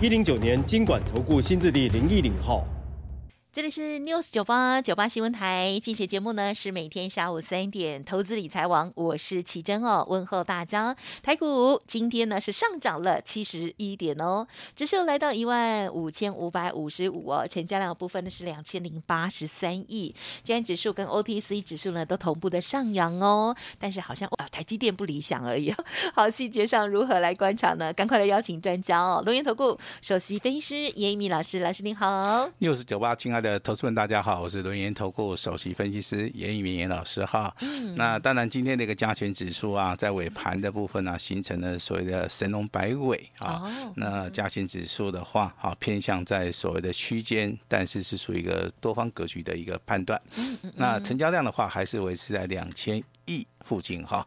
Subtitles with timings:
[0.00, 2.66] 一零九年金管投顾新字第零一零号。
[3.54, 10.96] 这里是 News 九八九八新闻台，进行节目呢是每天下午三点，投资理财王，我是奇珍哦，问候大家。
[11.22, 20.12] 台股今天呢是上涨了七十一点哦，指数来到一万五千五百五十五哦，成交量部分呢是两千零八十三亿。
[20.42, 25.72] 今天指数跟 OTC 指数呢都同步的上扬哦，但是好像啊台积电不理想而已。
[26.12, 27.92] 好，细节上如何来观察呢？
[27.92, 32.50] 赶快来邀请专家哦，龙岩投顾首席分析师严一米老师，老师您好。
[32.58, 33.43] News 九八，亲爱的。
[33.44, 37.54] 的投资们，大家好，我是轮研投顾首席分析师严以明严老师哈。
[37.60, 43.60] 嗯、那当然，今天这个加权指数啊，在尾盘的部分呢、啊，形成了所谓的神龙摆尾啊。
[43.62, 50.18] 哦、那加权指数的话，啊，偏向在所谓的区间，但是是属于一个多方格局的一个判断。
[50.36, 54.26] 嗯嗯、那成交量的话，还是维持在两千亿附近哈。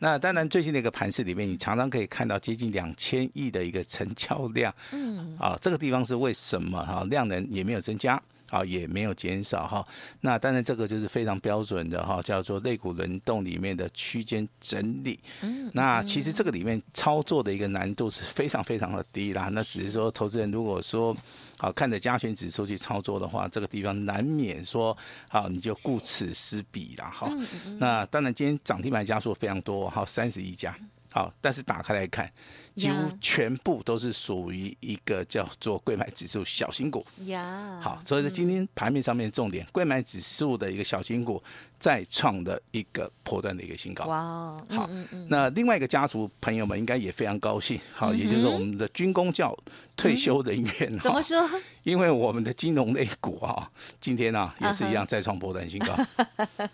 [0.00, 4.70] 那当然，最近的一个盘势里面，你常常可以看到接近两千亿的一个成交量。
[4.92, 5.34] 嗯。
[5.38, 7.02] 啊，这个地方是为什么哈？
[7.04, 8.22] 量能也没有增加。
[8.50, 9.86] 啊，也没有减少哈。
[10.20, 15.18] 那当然，这个就是非常标准的哈，叫做肋骨轮动里面的区间整理。
[15.42, 19.48] 嗯，那其实这个里面操作的一个难度是非常非常的低啦。
[19.52, 21.16] 那只是说，投资人如果说
[21.56, 24.96] 好看着加权指数去操作的话，这个地方难免说
[25.28, 27.30] 好你就顾此失彼了哈。
[27.78, 30.76] 那当然，今天涨停板家数非常多哈，三十一家。
[31.10, 32.30] 好，但是打开来看。
[32.78, 37.04] 几乎全部都是属于一个叫做柜买指数小型股。
[37.24, 41.42] 呀，好，所以在今天盘面上面重点，柜买指数的一个小型股
[41.80, 44.04] 再创的一个破断的一个新高。
[44.06, 44.88] 哇，好，
[45.28, 47.80] 那另外一个家族朋友们应该也非常高兴。
[47.92, 49.56] 好，也就是我们的军工教
[49.96, 50.98] 退休人员。
[51.00, 51.44] 怎么说？
[51.82, 53.68] 因为我们的金融类股啊，
[54.00, 55.94] 今天呢 也是一样再创波段新高。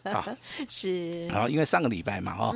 [0.12, 0.26] 好，
[0.68, 1.28] 是。
[1.32, 2.52] 好，因为上个礼拜嘛，哈，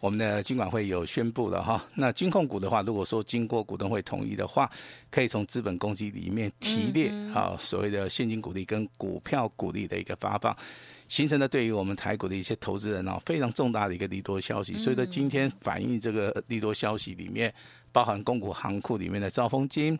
[0.00, 2.85] 我们的金管会有宣布了哈，那金控股的话。
[2.86, 4.70] 如果说经过股东会同意的话，
[5.10, 10.56] 可以从资本公积里面提列啊所谓的现金股利跟股票股利的一个发放，
[11.08, 14.76] 形成了对于我们台股的一些投资人啊非常重大的一个利多消息。
[14.78, 17.52] 所以说今天反映这个利多消息里面，
[17.92, 19.98] 包含公股行库里面的兆丰金。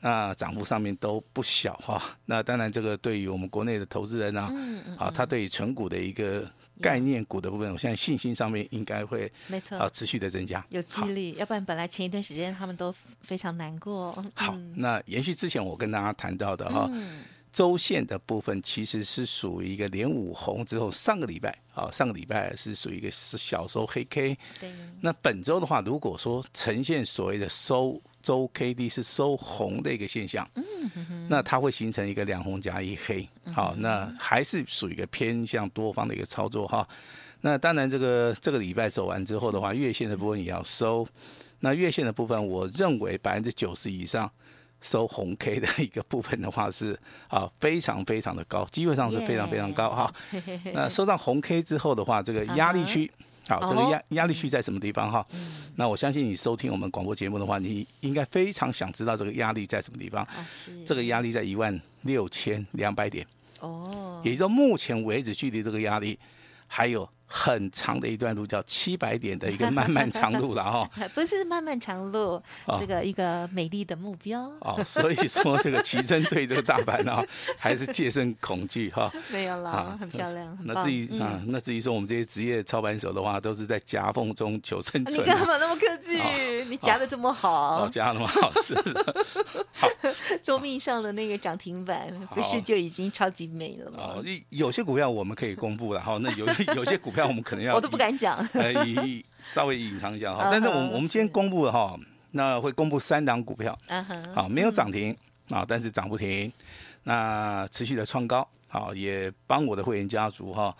[0.00, 4.52] 那涨幅上面都不小哈，那当然这个对于我们国内的投资人啊，
[4.98, 6.46] 啊，他对于存股的一个
[6.84, 9.78] 概念股的部分，我相信信心上面应该会没错。
[9.78, 14.12] 啊持续的增加，有激励，要不然本来前一段时间他们都非常难过。
[14.34, 16.90] 好，那延续之前我跟大家谈到的哈，
[17.50, 24.70] 周线的部分其实是属于一个连五红之后，上个礼拜啊，上个礼拜是属于一个是小收黑 K，对，
[25.00, 27.98] 那本周的话，如果说呈现所谓的收。
[28.24, 30.48] 周 K D 是收红的一个现象，
[31.28, 36.88] 那它会形成一个两红加一黑，好，那还是属于一个偏向多方的一个操作哈。
[37.42, 41.06] 那当然，这个这个礼拜走完之后的话，月线的部分也要收。
[41.60, 44.30] 那月线的部分，我认为百分之九十以上
[44.80, 46.98] 收红 K 的一个部分的话是
[47.28, 50.14] 啊，非常非常的高，基本上是非常非常高哈。
[50.72, 53.10] 那收到红 K 之后的话，这个压力区。
[53.48, 55.26] 好，这个压压力区在什么地方哈？
[55.32, 60.24] 嗯、那我相信你收听我们广播节目的话，你应该非常想知道这个压力在什么地方。
[60.24, 60.46] 啊、
[60.86, 63.26] 这个压力在一万六千两百点。
[63.60, 66.18] 哦，也就是说目前为止距离这个压力
[66.66, 67.08] 还有。
[67.36, 70.88] 很长的一段路，叫七百点的一个漫漫长路了哈。
[71.12, 74.42] 不是漫漫长路，哦、这个一个美丽的目标。
[74.60, 77.26] 哦，所以说这个奇珍对这个大盘啊，
[77.58, 79.10] 还是戒慎恐惧哈。
[79.32, 80.56] 没有啦，啊、很漂亮。
[80.62, 85.18] 那至于啊，那至于说我们这些职业操盘手的话，都是在夹缝中求生存。
[85.18, 86.16] 你干嘛那么客气？
[86.20, 88.94] 哦、你夹的这么好，哦，夹的那么好，是不是？
[89.72, 89.88] 好，
[90.40, 93.98] 周命上的那个涨停板，不是就已经超级美了吗？
[93.98, 96.16] 哦，有些股票我们可以公布了哈。
[96.22, 96.46] 那有
[96.76, 97.23] 有些股票。
[97.26, 100.48] 我们可能要我都不敢讲， 呃，以稍微隐藏一下哈。
[100.52, 101.98] 但是我们我们今天公布了哈，
[102.32, 103.76] 那会公布三档股票，
[104.34, 105.16] 好，没有涨停
[105.50, 106.52] 啊，但是涨不停，
[107.04, 110.74] 那持续的创高，好，也帮我的会员家族哈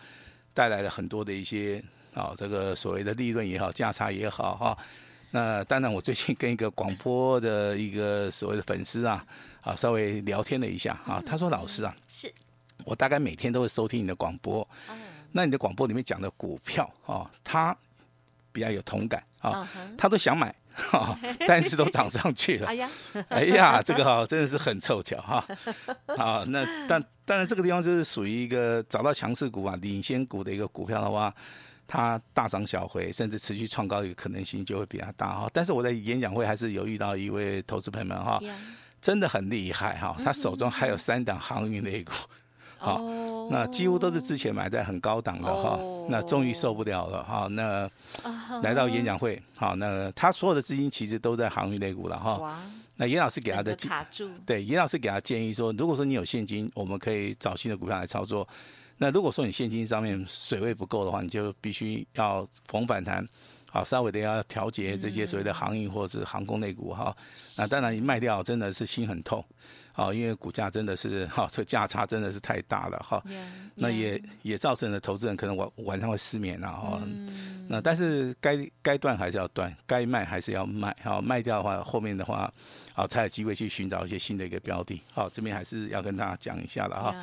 [0.53, 1.83] 带来了很多的一些
[2.15, 4.79] 啊，这个所谓的利润也好，价差也好哈。
[5.31, 9.27] 那当然，我最近跟一个广播的一个所谓的粉丝啊，
[9.63, 12.33] 啊，稍微聊天了一下啊，他说：“老师啊，是
[12.85, 14.67] 我大概每天都会收听你的广播。”
[15.37, 17.77] 那你的广播里面讲的股票啊，他
[18.53, 22.69] 比较有同感啊，他都想买哈， 但是都涨上去了。
[22.69, 22.89] 哎呀，
[23.29, 25.45] 哎呀，这个哈真的是很凑巧哈。
[26.17, 31.35] 啊， 那但当然这个地方就是属于一个找到强势股啊、领先股的一个股票的话，
[31.89, 35.51] 它大涨小回，甚至持续创高的可能性就会比较大哈。
[35.53, 38.41] 但是我在演讲会还是有遇到一位投资朋友们哈，
[39.03, 42.13] 真的很厉害哈，他手中还有三档航运类股。
[42.85, 43.01] 好，
[43.51, 45.79] 那几乎都是之前买在很高档的哈，
[46.09, 47.91] 那终于受不了了哈，那
[48.63, 52.61] 来到演讲会，好，那他所有的资金其实都在航运类股了哈。
[52.97, 58.47] 那严老师给他的建议，对，严老师给他建议说，如果说你有现金，我们可以找新的股票来操作。
[58.99, 63.27] 那如果说你现金上面水位不够的话，你就必须要逢反弹，
[63.69, 67.13] 好，稍微的要调节这些所谓的航运或者是航空类股哈。
[67.59, 69.45] 那当然你卖掉真的是心很痛。
[69.97, 73.23] 好，因为股价真的是哈，这个价差真的是太大了哈。
[73.77, 77.01] 那也也造成了投资人可能晚晚上会失眠了哈。
[77.05, 80.95] 嗯、那但是该该断还是要断，该卖还是要卖。
[81.01, 82.53] 好，卖掉的话，后面的话，
[82.93, 85.01] 好才有机会去寻找一些新的一个标的。
[85.13, 87.15] 好，这边还是要跟大家讲一下了哈。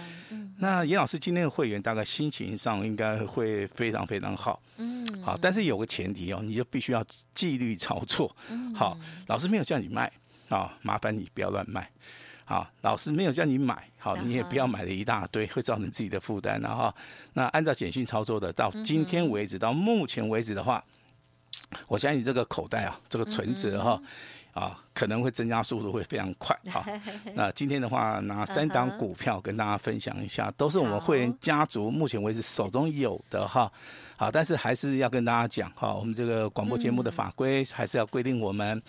[0.59, 4.61] 那严老师今天的会员大概心情上应该会非常非常好。
[4.77, 5.05] 嗯。
[5.21, 8.33] 好，但是有个前提哦，你就必须要纪律操作。
[8.49, 8.73] 嗯。
[8.73, 8.97] 好，
[9.27, 10.09] 老师没有叫你卖
[10.47, 11.89] 啊，麻烦你不要乱卖。
[12.51, 16.59] 好，老师没有叫你买，好，你也不要买了一大堆，会造成自己的负担。
[16.59, 16.93] 然后，
[17.31, 20.83] 那按照简讯操作的，到今天为止，到目前为止的话，
[21.87, 24.01] 我相信这个口袋啊，这个存折哈，
[24.51, 26.57] 啊，可能会增加速度会非常快。
[26.71, 26.85] 哈，
[27.33, 33.71] 那今天的话，拿三档股票跟大家分享一下，都是我们会员家族目前为止手中有的哈。
[34.15, 38.81] 好，但是还是要跟大家讲哈，我们这个广播节目的法规还是要规定我们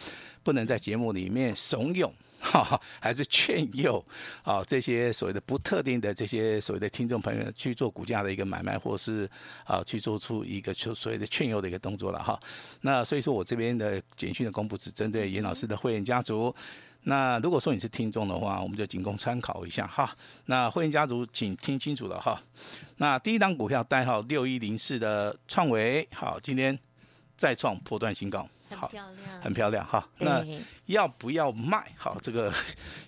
[0.43, 2.11] 不能在节目里面怂恿。
[2.45, 4.05] 哈，还是劝诱
[4.43, 9.31] 啊，这些所谓的不特定的这些所谓的听众朋友去做股价的一个买卖，或是
[9.63, 12.37] 啊去做出一个所谓的劝诱的一个动作了哈。
[12.81, 16.55] 那所以说我这边的简讯的公布只针对严老师的会员家族。
[17.05, 20.09] 那如果说你是听众的话，我们就仅供参考一下哈。
[20.47, 22.41] 那会员家族请听清楚了哈。
[22.99, 26.79] 那第一档股票代号六一零四的创维，好，今天
[27.37, 28.49] 再创破断新高。
[28.71, 28.91] 好，
[29.43, 30.09] 很漂亮哈。
[30.19, 30.43] 那
[30.87, 31.85] 要不要卖？
[31.97, 32.51] 好，这个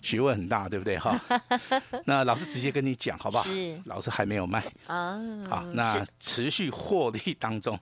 [0.02, 1.18] 学问很大，对不对哈？
[2.04, 3.44] 那老师直接跟你讲，好不好？
[3.44, 3.80] 是。
[3.84, 4.62] 老师还没有卖。
[4.88, 5.16] 啊。
[5.48, 7.78] 好，那持续获利当中。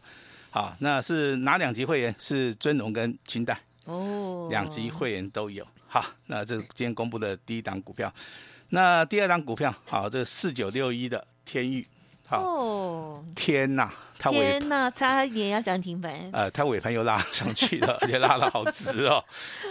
[0.50, 2.14] 好，那是哪两级会员？
[2.18, 3.58] 是尊荣跟清代。
[3.84, 4.48] 哦。
[4.50, 5.66] 两级会员都有。
[5.86, 8.12] 好，那这是今天公布的第一档股票。
[8.70, 11.86] 那第二档股票，好，这四九六一的天钰。
[12.30, 13.24] 哦。
[13.34, 13.92] 天哪！
[14.18, 16.14] 天呐，差一点要涨停板。
[16.32, 19.22] 呃，它尾盘又拉上去了， 而且拉的好直哦，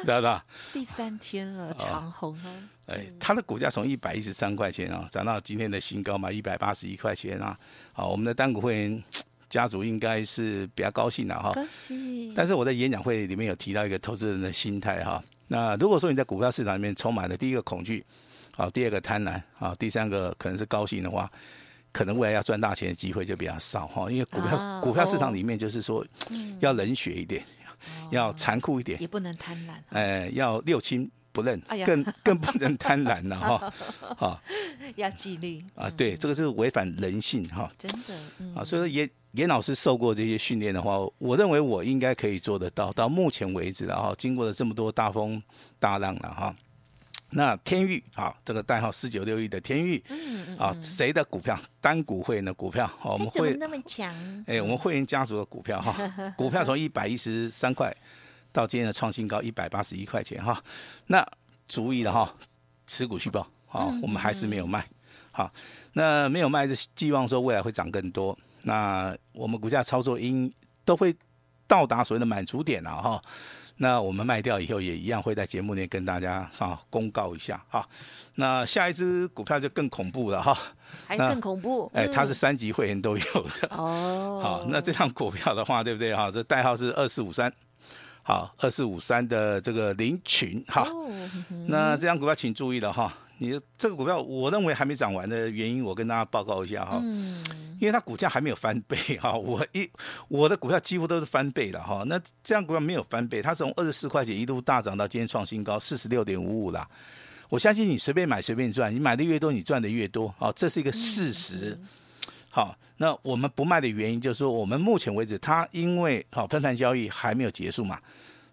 [0.03, 0.45] 知道吧？
[0.73, 2.51] 第三天了，长红啊！
[2.87, 7.57] 哎，它的股价从一百一十三块钱啊，涨到今天的新高嘛，一百八十一块钱啊。
[7.93, 9.03] 好，我们的单股会员
[9.51, 11.53] 家族应该是比较高兴的哈。
[12.35, 15.23] 但是我在演讲会里面有提到一个投资人的心态哈。
[15.47, 18.03] 那如果说你在股票市场里面充满了第一个恐惧，
[18.55, 21.31] 好，第二个贪婪，好，第三个可能是高兴的话。
[21.93, 26.05] 可能未来要赚大钱的机会就比较少哈，因为股票、啊、股票市场里面就是说，
[26.61, 27.43] 要冷血一点，
[27.85, 33.73] 嗯、要残酷一点，也不能贪婪，呃，要六亲不认，哎、更更不能贪婪了哈，
[34.17, 34.41] 哈，
[34.95, 35.63] 要纪律。
[35.75, 45.41] 啊，对，这个是违反人性哈，真的，嗯、啊，所以说严严老师受过这些训练的话，我认为我应该可以做得到，到目前为止然后，经过了这么多大风
[45.79, 46.55] 大浪了哈。
[47.33, 51.57] 那天域啊，这个代号四九六一的天域，嗯嗯，啊，谁的股票？
[51.79, 54.13] 单股会员的股票，我们会那么强？
[54.47, 55.95] 哎，我们会员家族的股票哈，
[56.35, 57.95] 股票从一百一十三块
[58.51, 60.61] 到今天的创新高一百八十一块钱哈。
[61.07, 61.25] 那
[61.67, 62.33] 足以了哈，
[62.87, 64.85] 持股续报，好，我们还是没有卖，
[65.31, 65.51] 好，
[65.93, 68.37] 那没有卖是寄望说未来会涨更多。
[68.63, 70.51] 那我们股价操作应
[70.85, 71.15] 都会
[71.67, 73.21] 到达所谓的满足点了哈。
[73.77, 77.87] 那我们卖掉以后也一样会在节目内跟大家啊公告一下哈。
[78.35, 80.55] 那下一只股票就更恐怖了哈，
[81.07, 81.89] 还更恐怖？
[81.95, 84.39] 哎，它是三级会员都有的哦。
[84.43, 86.29] 好，那这张股票的话，对不对哈？
[86.29, 87.51] 这代号是二四五三，
[88.23, 90.87] 好，二四五三的这个林群哈。
[91.67, 93.13] 那这张股票请注意了哈。
[93.39, 96.99] 你这个股票，我认为还没涨完的原因，我跟大家报告一下哈。
[97.03, 97.43] 嗯。
[97.79, 99.89] 因为它股价还没有翻倍哈， 我一
[100.27, 102.03] 我的股票几乎都是翻倍的哈。
[102.05, 106.87] 那这样股票没有翻倍，它从二十四块钱一度大涨到今天创新高四十六点五五了。
[107.49, 111.75] 我相信你随便买随便赚，你买的越多，你赚的越多啊，这是一个事实。
[112.51, 117.97] 好，那我们不卖的原因就是说，我们目前为止它因为好分盘交易还没有结束嘛，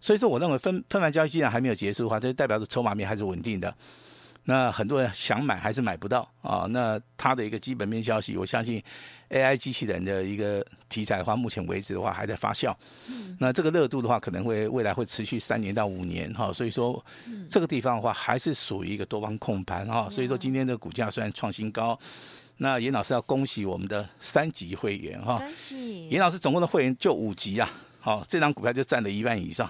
[0.00, 3.74] 所以说我认为分分盘交易既然还没有结束的话，这就代表着筹码面还是稳定的。
[4.44, 6.64] 那很多人想买还是买不到啊。
[6.70, 8.82] 那它的一个基本面消息，我相信
[9.28, 12.74] AI 机器人的一个题材的话，目前为止的话还在发酵。
[13.38, 16.50] 那这个热度的话，可能会未来会持续三年到五年哈。
[16.50, 17.04] 所以说，
[17.50, 20.08] 这个地方的话还是属于一个多方控盘哈。
[20.08, 21.98] 所以说，今天的股价虽然创新高，
[22.58, 25.38] 那严老师要恭喜我们的三级会员哈。
[25.38, 27.68] 恭喜严老师总共的会员就五级啊。
[28.00, 29.66] 好，这张股票就占了一半以上。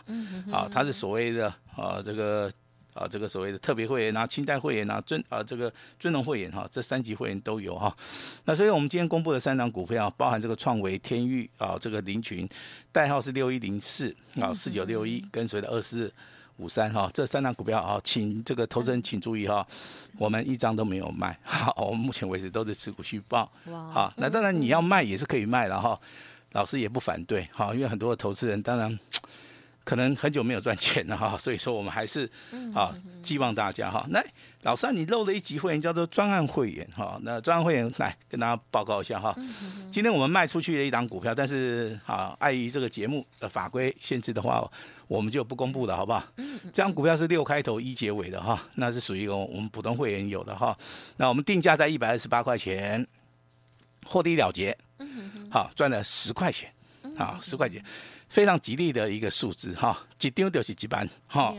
[0.53, 2.53] 啊，它是所谓的啊这个。
[2.95, 7.97] 啊，这个所谓的特别会员啊，清代会员啊，尊啊这个尊荣会员哈，这三级会员都有哈。
[8.45, 12.49] 那所以我们今天公布的三档股票，包含这个创维、天域啊，这个林群，
[12.91, 16.13] 代号是六一零四啊，四九六一，跟随的二四
[16.59, 19.67] 五三哈，这三档股票啊，请这个投资人请注意哈，
[20.19, 23.51] 我们一张都没有卖，好，我们目前为止都是持股续报。
[23.91, 25.99] 好，那当然你要卖也是可以卖的哈，
[26.53, 28.99] 老师也不反对哈，因为很多的投资人当然。
[29.89, 32.31] 可能很久没有赚钱了哈， 所以说我们还是
[32.75, 34.07] 啊，寄望大家哈。
[34.11, 34.23] 那
[34.61, 37.19] 老三，你漏了一级会员叫做专案会员哈。
[37.23, 39.35] 那专案会员来跟大家报告一下哈。
[39.91, 44.71] 今天我们卖出去的一档股票，但是啊，碍于这个节目的法规限制的话，
[45.07, 46.23] 我们就不公布了，好不好？
[46.65, 50.77] 这张股票是六开头一结尾的哈，那是属于我们普通会员有的哈。
[51.17, 53.07] 那我们定价在一百二十八块钱，
[54.05, 54.77] 获利了结，
[55.51, 56.71] 好赚了十块钱，
[57.17, 57.83] 啊十块钱。
[58.29, 61.55] 非常吉利的一个数字哈，一张就是一万哈，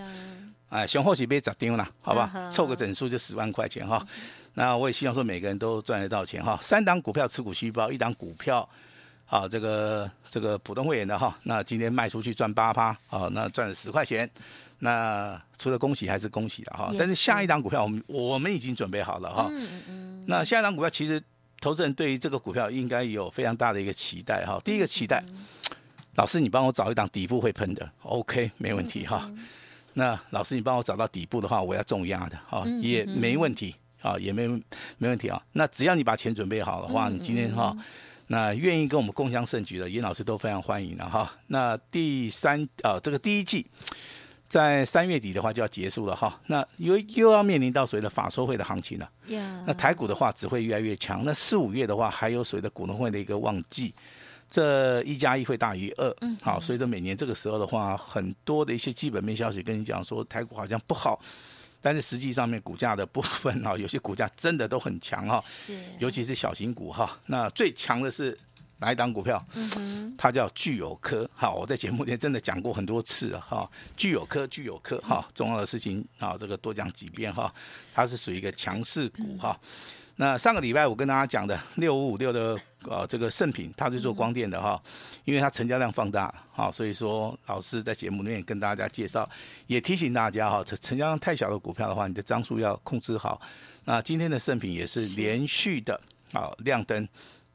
[0.69, 4.05] 哎，上好是买十张啦，好吧，凑个整数就十万块钱哈。
[4.53, 6.57] 那我也希望说每个人都赚得到钱哈。
[6.61, 8.67] 三档股票持股虚报，一档股票，
[9.25, 14.29] 好这个这个普通会员的哈，那今天卖出去赚八趴，好，那赚了十块钱。
[14.79, 19.51] 那除了恭喜还是恭喜的哈，但是下一档股票我们我们已经准备好了哈。
[20.27, 21.21] 那下一档股票其实
[21.59, 24.61] 投资人对于这个股票应该有非常大的一个期待哈。
[24.63, 25.23] 第一个期待。
[26.15, 29.31] 老师，你帮我找一档底部会喷的，OK，没问题哈。
[29.93, 34.47] 那老师，你帮我找到底部的话，我要重压的，哈，也没问题，啊，也没
[34.97, 35.41] 没问题啊。
[35.53, 37.75] 那只要你把钱准备好的话，你今天哈，
[38.27, 41.33] 那愿意跟我们共襄盛举的尹老师都非常欢迎了哈。
[41.47, 43.65] 那第三啊，这个第一季
[44.47, 46.39] 在三月底的话就要结束了哈。
[46.47, 49.09] 那因为又要面临到所谓的法收会的行情了，
[49.65, 51.23] 那台股的话只会越来越强。
[51.25, 53.93] 那四五月的话，还有所谓的股东会的一个旺季。
[54.49, 61.21] 这一加一会大于二，好，所以说每年这个时候的话，很多的一些基本面消息跟你讲说台股好像不好，
[61.81, 68.35] 但是实际上面股价的部分哈， 有些股价真的都很强哈，是，尤其是小型股哈，那最强的是
[68.79, 69.45] 哪一档股票？
[69.53, 77.53] 嗯哼，它叫聚友科，好，我在节目里真的讲过很多次了哈，聚友科，聚友科哈，重要的事情啊，这个多讲几遍哈，
[77.93, 79.55] 它是属于一个强势股哈。
[80.21, 84.77] 那上个礼拜我跟大家讲的六五五六的呃这个圣品，它是做光电的哈，
[85.23, 89.27] 因为它成交量放大哈，所以说老师在节目里面跟大家介绍，
[89.67, 93.39] 也提醒大家哈，成成交量太小的股票的话，你的张数要控制好。
[93.85, 95.97] 那今天的圣品也是连续的
[96.33, 97.07] 啊亮灯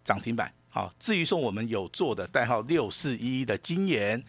[0.02, 4.24] 涨停板，好，至于说我们有做的代号六四一一的金研，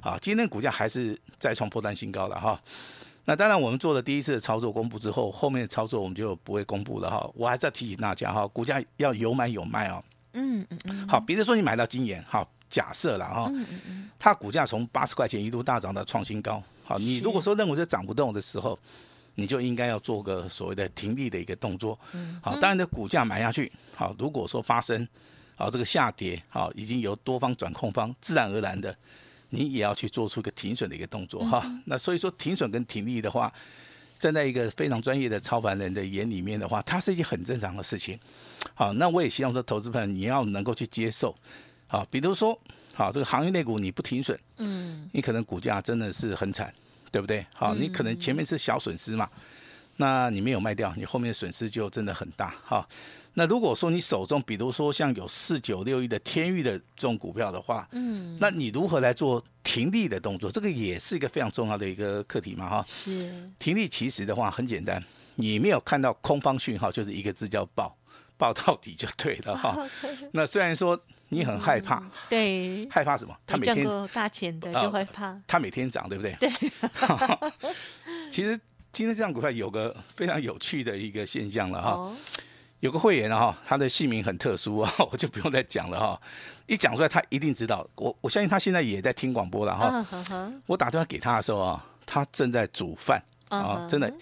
[0.00, 2.60] 啊，今天股价还是再创破单新高了哈。
[3.28, 7.28] 那当然，我们做了第一次的操作公布之后，后面的操作我们就不会公布了哈。
[7.34, 10.02] 我还是要提醒大家哈，股价要有买有卖哦。
[10.34, 11.08] 嗯嗯嗯。
[11.08, 13.50] 好，比如说你买到今年，好，假设了哈，
[14.16, 18.78] 它股价从八十块钱一度大涨到创新高，好，你如果说认为这涨不动的时候，
[19.34, 21.98] 你就应该要做个所谓的停利的一个动作。
[22.12, 22.38] 嗯。
[22.40, 25.04] 好，当然的股价买下去，好，如果说发生，
[25.56, 28.96] 好这个下跌，好，已经由多方转控方，自然而然的。
[29.50, 33.52] 你也要去做出一个停损的一个动作哈，那所以说停损跟停利的话，
[34.18, 38.18] 站在一个非常专业的操盘人的眼里面的话，它是一件很正常的事情。
[38.74, 41.34] 好，那我也希望说，投资朋友你要能够去接受。
[41.86, 42.58] 好，比如说，
[42.94, 46.74] 好这个行业内股你不停损，嗯，你可能股价真的是很惨，
[47.12, 47.46] 对不对？
[47.54, 49.28] 好，你可能前面是小损失嘛，
[49.96, 52.86] 那你没有卖掉，你后面的损失就真的很大哈。
[53.38, 60.50] 那如果说你手中，比如说像有四九六一的天域的这种股票的话，嗯，那你如何来做停利的动作？
[60.50, 62.82] 这个也是一个非常重要的一个课题嘛，哈。
[62.86, 63.30] 是。
[63.58, 67.94] 停利其实的话很简单，你没有看到空方讯号，就是一个字叫爆，
[68.38, 69.86] 爆到底就对了哈。
[70.32, 73.36] 那虽然说你很害怕，对，害怕什么？
[73.46, 76.34] 他每天赚大钱的就会怕，他每天涨，对不对？
[76.40, 76.50] 对。
[78.32, 78.58] 其实
[78.94, 82.16] 今天这张股票有个非常有趣的一个现象了哈。
[82.80, 86.20] 有个会员哈，他的姓名很特殊啊， 我就不用再讲了哈。
[86.66, 87.86] 一讲出来，他一定知道。
[87.96, 90.52] 我我相信他现在也在听广播了哈。
[90.66, 94.12] 我打电话给他的时候啊，他正在煮饭啊，真的，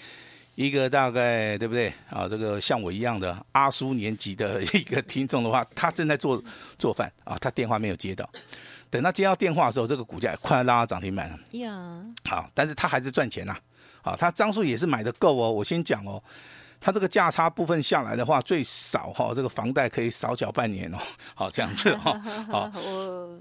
[0.55, 2.29] 一个大概对不对啊？
[2.29, 6.43] 这个像我一样的阿叔年级的 一个听众的话，他正在做
[6.79, 8.29] 做饭啊，他电话没有接到。
[8.91, 11.39] 等他接到电话的时候，这个股价快要拉到涨停板了。
[11.59, 13.61] 呀，好，但是他还是赚钱呐、啊。
[14.03, 15.51] 好，他张数也是买的够哦。
[15.51, 16.23] 我先讲哦，
[16.85, 20.99] 他这个价差部分下来的话，最少哈、哦，这个房贷可以少缴半年哦。
[21.35, 22.71] 好，这样子哈、哦。
[22.71, 22.81] 好，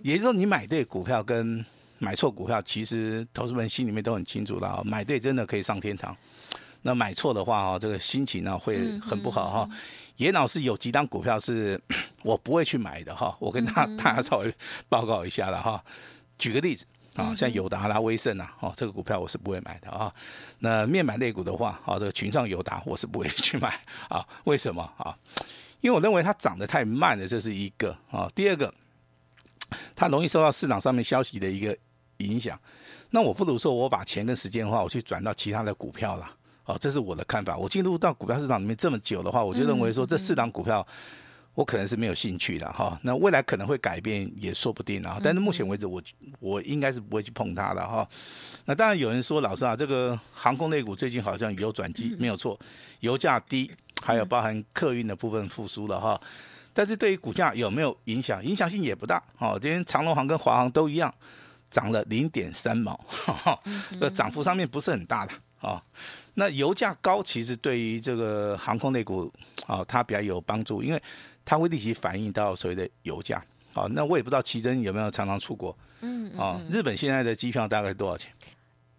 [0.01, 1.63] 也就是说你买对股票跟
[1.99, 4.81] 买错股票，其实投资人心里面都很清楚的啊。
[4.85, 6.15] 买对真的可以上天堂，
[6.83, 9.69] 那买错的话哈，这个心情呢会很不好哈。
[10.15, 11.77] 严老师有几档股票是
[12.23, 14.55] 我不会去买的哈，我跟大大家稍微
[14.87, 15.83] 报告一下了哈。
[16.37, 16.85] 举个例子。
[17.15, 20.11] 啊，像友达啦、威盛啊，哦，这个股票我是不会买的啊。
[20.59, 23.79] 那面板类股的话，啊，这个群创、友达我是不会去买
[24.09, 24.25] 啊。
[24.45, 25.15] 为什么啊？
[25.81, 28.27] 因为我认为它涨得太慢了，这是一个啊。
[28.33, 28.73] 第二个，
[29.95, 31.77] 它容易受到市场上面消息的一个
[32.17, 32.59] 影响。
[33.11, 36.27] 那我不如说，我把钱跟时间的话，我去转到其他的股票了。
[36.65, 37.55] 哦，这是我的看法。
[37.55, 40.85] 我进入到股票市场里面这么久的话，我就认为说，这四档股票。
[41.55, 45.19] 我可能是没有兴趣的哈，那未来可能会改变也说不定啊。
[45.23, 46.01] 但是目前为止我，
[46.39, 48.07] 我我应该是不会去碰它的哈。
[48.65, 52.59] 那当然有人说，老师啊，这个航空类股最近好像有转机，没有错，
[53.01, 56.19] 油价低，还有包含客运的部分复苏了哈。
[56.73, 58.43] 但是对于股价有没有影响？
[58.43, 59.21] 影响性也不大。
[59.37, 61.13] 哦，今天长隆航跟华航都一样，
[61.69, 62.99] 涨了零点三毛，
[63.99, 65.33] 这涨幅上面不是很大的
[65.63, 65.81] 啊。
[66.35, 69.31] 那油价高，其实对于这个航空类股
[69.65, 71.01] 啊，它比较有帮助，因为。
[71.45, 73.43] 它会立即反映到所谓的油价，
[73.73, 78.31] 好，那我也不知道奇珍有没有常常出国，嗯，啊，日本现在的机票大概多少钱？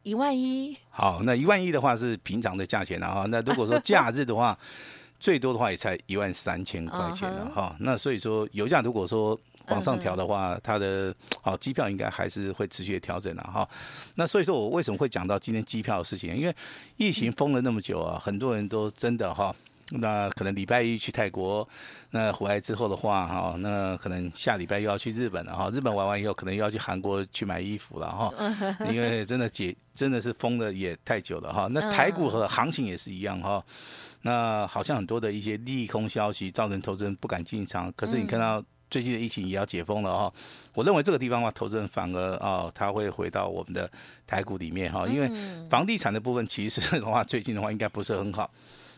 [0.02, 0.76] 一万一。
[0.90, 4.58] 好，那一万一的话是平常的价钱了哈，那如果说假日的话，
[5.18, 13.68] 最多的话也才一万三千块钱了哈，那所以说油价如果说往上调的话，它的好机票应该还是会持续的调整的哈，
[14.16, 16.36] 那所以说我为什么会讲到今天机票的事情？
[16.36, 16.54] 因为
[16.96, 19.54] 疫情封了那么久啊，很多人都真的哈。
[19.90, 21.68] 那可能礼拜一去泰国，
[22.10, 25.70] 那回来之后的话，哈，那可能下礼拜又要去日本了哈。
[25.74, 28.32] 日本玩完以后，可能又要去韩国去买衣服了哈。
[28.90, 31.68] 因为真的解真的是封的也太久了哈。
[31.70, 33.62] 那台股和行情也是一样哈。
[34.22, 37.92] 那好像很多的一些利空消息，造成投资人不敢进场。
[37.94, 40.32] 可是你看到最近的疫情也要解封了哈。
[40.72, 43.90] 我认为这个地方的话，投资人反而啊，他会回到我们的
[44.24, 45.04] 台股里面哈。
[45.04, 45.28] 因为
[45.68, 48.48] 房地产的部分其实的话， 最近的话应该不是很好。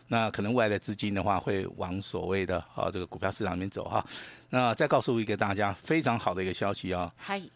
[0.09, 4.05] 那可能未来的资金的话，会往所谓的啊这个股票市场里面走哈。
[4.51, 7.11] 那再告诉一个大家非常好的一个消息啊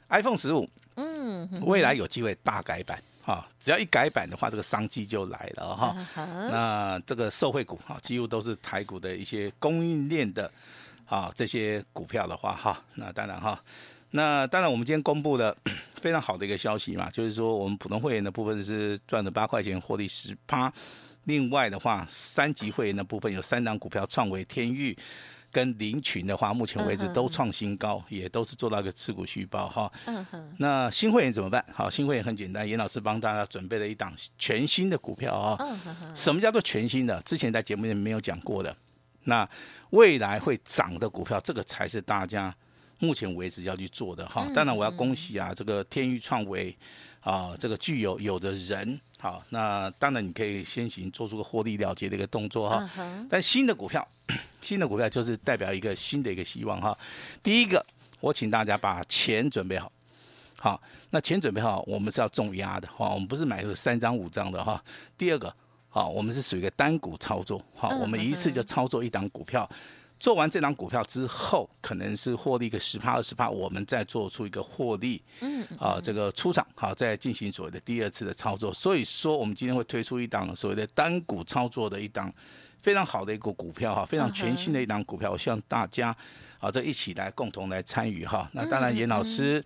[0.10, 3.48] ，iPhone 十五，嗯，未来有机会大改版哈。
[3.60, 5.96] 只要一改版的话，这个商机就来了哈。
[6.16, 10.52] 那这个受惠股哈，几乎都是台股的一些供应链的
[11.12, 12.82] 啊这些股票的话哈。
[12.96, 13.62] 那当然哈，
[14.12, 15.56] 那当然我们今天公布的
[16.02, 20.72] 非常好的一个消息嘛，就是说我们普通会员的部分是赚了八块钱，获利十趴。
[21.26, 24.98] 另外的话，三级会员的部分有三档股票，创维、天域
[25.52, 29.92] 跟林群的话，目前为止都创新高，嗯、也都是做到一个持股续报哈。
[30.06, 30.56] 嗯哼。
[30.58, 31.64] 那新会员怎么办？
[31.72, 35.56] 好，新会员很简单，严老师帮大家准备了一档全新的股票啊。
[35.60, 36.16] 嗯哼。
[36.16, 37.22] 什么叫做全新的？
[37.22, 38.76] 之前在节目里面没有讲过的，
[39.24, 39.48] 那
[39.92, 42.54] 未来会涨的股票，这个才是大家
[43.00, 44.48] 目前为止要去做的哈。
[44.54, 46.76] 当然，我要恭喜啊，这个天域、创维
[47.22, 49.00] 啊，这个具有有的人。
[49.20, 52.90] 好，那当然你可以先行做出个获利了结的一个动作哈。
[52.98, 53.28] Uh.
[53.30, 54.08] 但新的股票，
[54.64, 56.98] 新的股票就是代表一个新的一个希望哈。
[57.44, 57.86] 第一个，
[58.20, 59.92] 我请大家把钱准备好。
[60.58, 60.82] 好，
[61.12, 63.10] 那钱准备好，我们是要重压的哈。
[63.10, 64.84] 我们不是买个三张五张的哈。
[65.16, 65.56] 第二个，
[65.92, 67.62] 好，我们是属于一个单股操作。
[67.76, 69.70] 好，我们一次就操作一档股票。
[69.70, 69.76] Uh.
[70.22, 78.72] 做完这档股票之后，可能是获利个十趴二十趴，我们再做出一个获利，嗯，啊，这个出场好，再进行所谓的第二次的操作。
[78.72, 82.32] 所以说，我们今天会推出一档所谓的单股操作的一档
[82.84, 86.16] 非常好的一个股票哈，非常全新的一档股票，我希望大家
[86.60, 88.48] 啊，这一起来共同来参与哈。
[88.54, 89.66] 那当然，严老师。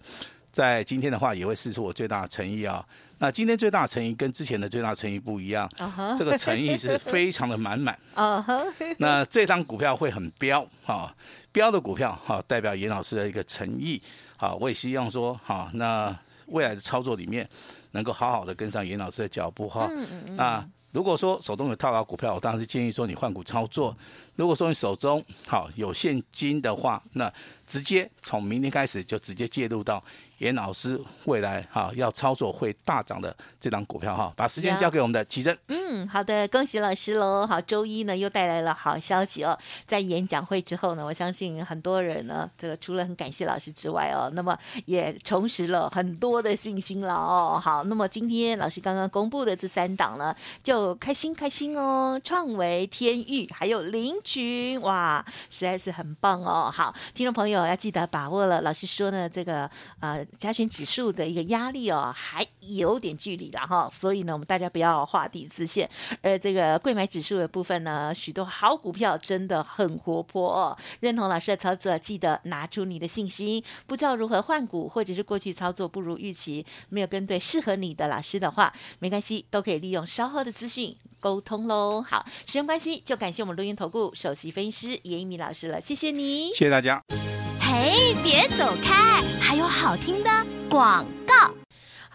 [0.56, 2.82] 在今天的话，也会试出我最大的诚意啊。
[3.18, 6.18] 那今天最大的诚意跟之前的最大诚意不一样，uh huh.
[6.18, 7.94] 这个诚意是非常的满满。
[8.16, 8.96] Uh huh.
[8.98, 11.14] 那这张股票会很标哈，
[11.52, 14.02] 标的股票哈，代表严老师的一个诚意。
[14.38, 17.46] 好，我也希望说好，那未来的操作里面
[17.92, 19.90] 能够好好的跟上严老师的脚步哈。
[20.38, 23.94] 那如果说手中有套牢股票，我当然是建议说你换股操作。
[24.38, 27.30] 如果说你手中好有现金的话，那
[27.68, 30.02] 直接从明天开始就直接介入到
[30.40, 35.58] 严老师未来哈要操作会大涨的这档股票哈，把时间交给我们的奇珍。
[35.68, 37.48] 嗯，好的，恭喜老师喽！
[37.48, 39.58] 好，周一呢又带来了好消息哦。
[39.88, 47.60] 在演讲会之后呢，我相信很多人呢，这个除了很感谢老师之外哦，那么也重拾了很多的信心了哦。
[47.64, 56.70] 好，那么今天老师刚刚公布的这三档呢，就开心开心哦，创维、天域还有凌群，哇，实在是很棒哦。
[56.70, 59.70] 好，听众朋友要记得把握了，老师说呢，这个
[60.02, 60.26] 呃。
[60.38, 65.90] 加权指数的一个压力哦，还有点距离了哈，所以呢，我们大家不要画地自限。
[66.22, 70.78] 而这个贵买指数的部分呢，许多好股票真的很活泼哦。
[71.00, 73.64] 认同老师的操作，记得拿出你的信心。
[73.88, 82.02] 不知道如何换股，或者是过去操作不如预期，没有跟对适合你的老师的话，没关系，都可以利用稍后的资讯沟通喽。
[82.02, 87.15] 好，时间关系，就感谢我们录音投顾首席分析师严一鸣老师了，谢谢你，谢谢大家。
[87.78, 87.92] 哎，
[88.24, 90.30] 别走开，还有好听的
[90.70, 91.06] 广。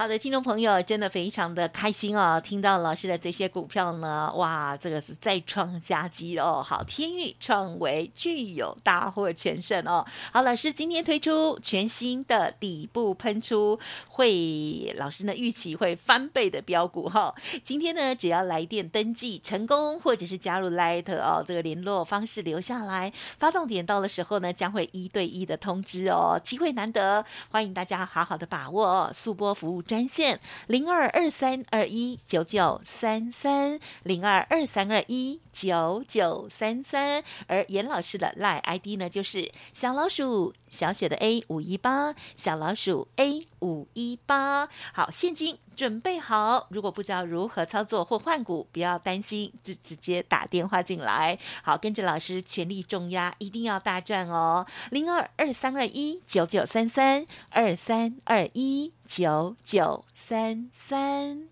[0.00, 2.40] 好的，听众朋友，真的非常的开心哦！
[2.42, 6.64] 听到老师的这些股票呢，哇，这个是再创佳绩哦！
[6.66, 10.02] 好，天钰创维具有大获全胜哦！
[10.32, 17.34] 好，老师今天推出全新的底部喷出，会老师呢预期会翻倍的标股哈、哦！
[17.62, 29.10] 今天呢，只要来电登记成功，或者是加入 Light 哦，这个联络方式留下来，发动点到的时候呢，将会一对一的通知哦，机会难得，欢迎大家好好的把握哦！
[29.12, 29.84] 速播服务。
[29.90, 44.68] 专线零二二三二一九九三三零二二三二一九九三三，而严老师的 LINE ID 呢，就是小老鼠小写的 A 五一八小老鼠 A 五一八。
[44.92, 51.38] 好，现金准备好，如果不知道如何操作或换股，不要担心，直直接打电话进来。
[51.62, 54.66] 好，跟着老师全力重压，一定要大赚哦！
[54.90, 58.92] 零二二三二一九九三三二三二一。
[59.06, 61.48] 九九三三。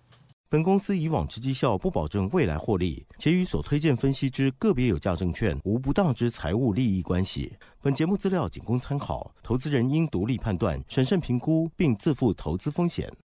[0.49, 7.53] 本公司以往之绩效不保证未来获利，且与所推荐分析之个别有价证券无不当之财务利益关系。
[7.83, 13.13] 本节目资料仅供参考，投资人应独立判断、审慎评估，并自负投资风险。